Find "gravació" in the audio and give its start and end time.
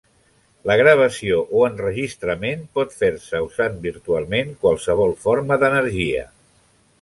0.79-1.35